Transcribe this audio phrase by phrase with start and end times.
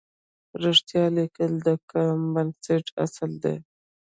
[0.63, 3.55] رښتیا لیکل د کالم بنسټیز اصل دی.